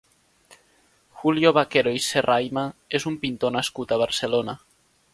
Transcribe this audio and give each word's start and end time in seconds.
Julio 1.19 1.51
Vaquero 1.59 1.95
i 1.99 2.03
Serraima 2.05 2.65
és 3.01 3.09
un 3.13 3.21
pintor 3.27 3.57
nascut 3.61 3.95
a 3.99 4.03
Barcelona. 4.07 4.61